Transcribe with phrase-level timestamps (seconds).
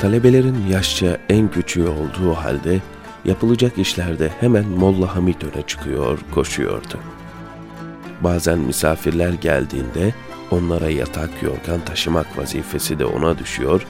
[0.00, 2.80] Talebelerin yaşça en küçüğü olduğu halde
[3.24, 6.98] yapılacak işlerde hemen Molla Hamid öne çıkıyor, koşuyordu.
[8.20, 10.14] Bazen misafirler geldiğinde
[10.50, 13.86] onlara yatak yorgan taşımak vazifesi de ona düşüyor,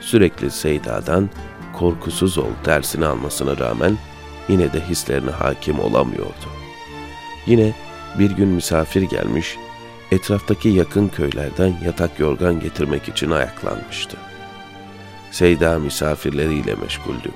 [0.00, 1.30] sürekli Seyda'dan
[1.72, 3.98] korkusuz ol dersini almasına rağmen
[4.48, 6.48] yine de hislerine hakim olamıyordu.
[7.46, 7.72] Yine
[8.18, 9.56] bir gün misafir gelmiş,
[10.12, 14.16] etraftaki yakın köylerden yatak yorgan getirmek için ayaklanmıştı.
[15.38, 17.30] Seyda misafirleriyle meşguldü.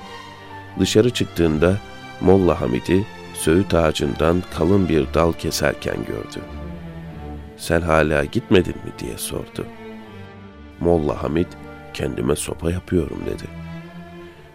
[0.81, 1.79] Dışarı çıktığında
[2.21, 6.45] Molla Hamid'i söğüt ağacından kalın bir dal keserken gördü.
[7.57, 9.67] Sen hala gitmedin mi diye sordu.
[10.81, 11.47] Molla Hamid
[11.95, 13.45] kendime sopa yapıyorum dedi.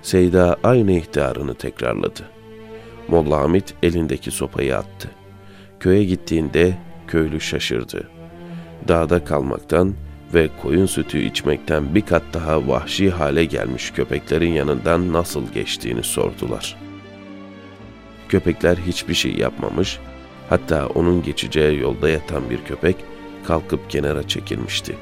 [0.02, 2.30] Seyda aynı ihtarını tekrarladı.
[3.08, 5.10] Molla Hamid elindeki sopayı attı.
[5.80, 6.78] Köye gittiğinde
[7.08, 8.10] köylü şaşırdı.
[8.88, 9.96] Dağda kalmaktan
[10.34, 16.78] ve koyun sütü içmekten bir kat daha vahşi hale gelmiş köpeklerin yanından nasıl geçtiğini sordular.
[18.30, 20.00] Köpekler hiçbir şey yapmamış,
[20.50, 22.96] hatta onun geçeceği yolda yatan bir köpek
[23.46, 24.96] kalkıp kenara çekilmişti.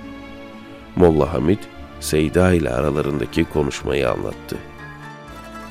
[0.95, 1.59] Molla Hamid,
[1.99, 4.57] Seyda ile aralarındaki konuşmayı anlattı.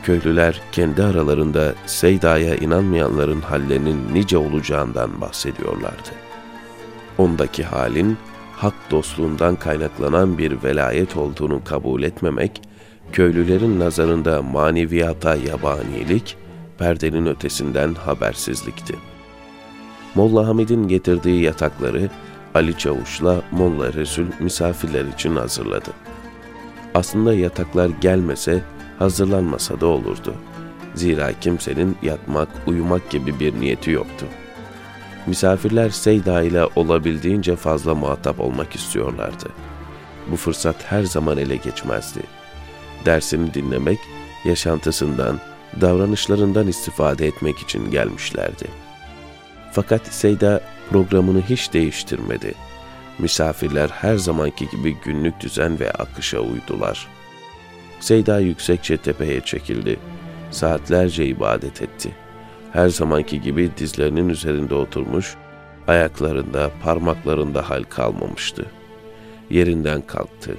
[0.02, 6.11] Köylüler kendi aralarında Seyda'ya inanmayanların hallerinin nice olacağından bahsediyorlardı.
[7.18, 8.18] Ondaki halin
[8.64, 12.62] hak dostluğundan kaynaklanan bir velayet olduğunu kabul etmemek,
[13.12, 16.36] köylülerin nazarında maneviyata yabanilik,
[16.78, 18.94] perdenin ötesinden habersizlikti.
[20.14, 22.10] Molla Hamid'in getirdiği yatakları
[22.54, 25.90] Ali Çavuş'la Molla Resul misafirler için hazırladı.
[26.94, 28.60] Aslında yataklar gelmese,
[28.98, 30.34] hazırlanmasa da olurdu.
[30.94, 34.43] Zira kimsenin yatmak, uyumak gibi bir niyeti yoktu.''
[35.27, 39.48] Misafirler Seyda ile olabildiğince fazla muhatap olmak istiyorlardı.
[40.30, 42.20] Bu fırsat her zaman ele geçmezdi.
[43.05, 43.98] Dersini dinlemek,
[44.45, 45.41] yaşantısından,
[45.80, 48.64] davranışlarından istifade etmek için gelmişlerdi.
[49.73, 52.55] Fakat Seyda programını hiç değiştirmedi.
[53.18, 57.08] Misafirler her zamanki gibi günlük düzen ve akışa uydular.
[58.01, 59.98] Seyda yüksekçe tepeye çekildi.
[60.51, 62.23] Saatlerce ibadet etti.''
[62.74, 65.35] Her zamanki gibi dizlerinin üzerinde oturmuş,
[65.89, 68.67] ayaklarında, parmaklarında hal kalmamıştı.
[69.51, 70.57] Yerinden kalktı.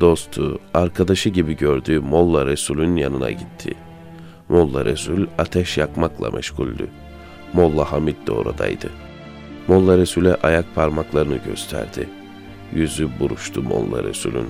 [0.00, 3.74] Dostu, arkadaşı gibi gördüğü Molla Resul'ün yanına gitti.
[4.48, 6.88] Molla Resul ateş yakmakla meşguldü.
[7.52, 8.90] Molla Hamid de oradaydı.
[9.68, 12.08] Molla Resul'e ayak parmaklarını gösterdi.
[12.74, 14.48] Yüzü buruştu Molla Resul'ün.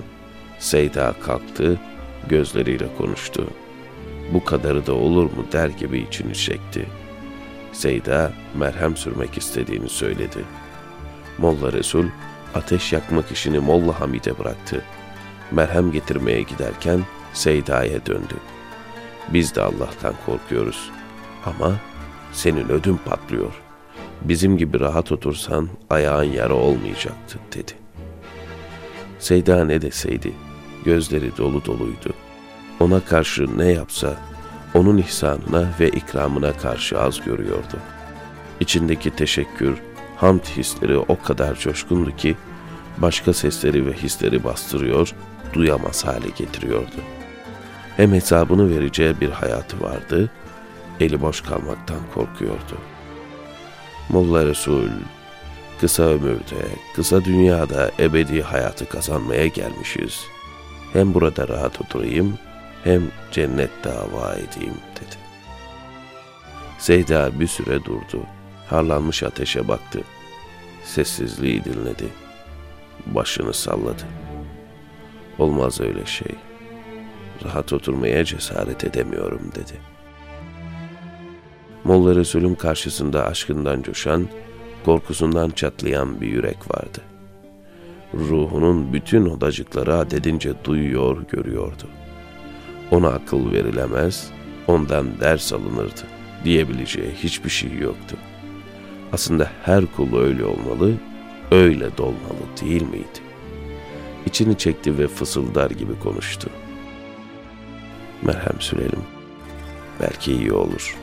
[0.59, 1.79] Seyda kalktı,
[2.29, 3.64] gözleriyle konuştu.''
[4.33, 6.85] Bu kadarı da olur mu der gibi içini çekti.
[7.71, 10.45] Seyda merhem sürmek istediğini söyledi.
[11.37, 12.05] Molla Resul
[12.55, 14.81] ateş yakmak işini Molla Hamid'e bıraktı.
[15.51, 17.01] Merhem getirmeye giderken
[17.33, 18.35] Seyda'ya döndü.
[19.33, 20.91] Biz de Allah'tan korkuyoruz.
[21.45, 21.75] Ama
[22.33, 23.61] senin ödün patlıyor.
[24.21, 27.71] Bizim gibi rahat otursan ayağın yara olmayacaktı dedi.
[29.19, 30.31] Seyda ne deseydi
[30.85, 32.34] gözleri dolu doluydu.''
[32.79, 34.15] Ona karşı ne yapsa
[34.73, 37.77] onun ihsanına ve ikramına karşı az görüyordu.
[38.59, 39.77] İçindeki teşekkür,
[40.17, 42.35] hamd hisleri o kadar coşkundu ki
[42.97, 45.13] başka sesleri ve hisleri bastırıyor,
[45.53, 46.95] duyamaz hale getiriyordu.
[47.97, 50.29] Hem hesabını vereceği bir hayatı vardı,
[50.99, 52.77] eli boş kalmaktan korkuyordu.
[54.09, 54.89] Molla Resul,
[55.81, 56.65] kısa ömürde,
[56.95, 60.23] kısa dünyada ebedi hayatı kazanmaya gelmişiz.
[60.93, 62.37] Hem burada rahat oturayım,
[62.85, 65.15] hem cennet dava edeyim dedi.
[66.77, 68.21] Seyda bir süre durdu.
[68.69, 70.01] Harlanmış ateşe baktı.
[70.83, 72.07] Sessizliği dinledi.
[73.05, 74.03] Başını salladı.
[75.39, 76.35] Olmaz öyle şey.
[77.45, 79.73] Rahat oturmaya cesaret edemiyorum dedi.
[81.83, 84.27] Molla Resul'ün karşısında aşkından coşan,
[84.85, 87.01] korkusundan çatlayan bir yürek vardı.
[88.13, 92.04] Ruhunun bütün odacıkları adedince duyuyor, görüyordu.''
[92.91, 94.31] Ona akıl verilemez,
[94.67, 96.01] ondan ders alınırdı
[96.43, 98.17] diyebileceği hiçbir şey yoktu.
[99.13, 100.93] Aslında her kul öyle olmalı,
[101.51, 103.19] öyle dolmalı değil miydi?
[104.25, 106.49] İçini çekti ve fısıldar gibi konuştu.
[108.21, 109.03] Merhem sürelim.
[110.01, 110.97] Belki iyi olur.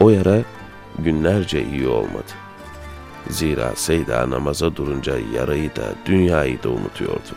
[0.00, 0.42] O yara
[0.98, 2.32] günlerce iyi olmadı.
[3.28, 7.34] Zira Seyda namaza durunca yarayı da dünyayı da unutuyordu.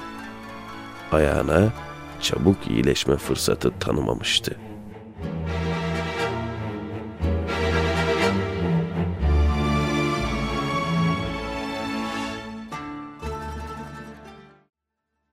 [1.12, 1.74] Ayağına
[2.22, 4.56] çabuk iyileşme fırsatı tanımamıştı.